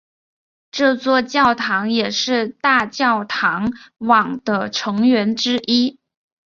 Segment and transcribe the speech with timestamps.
[0.71, 5.99] 这座教堂也是大教堂网的成员之一。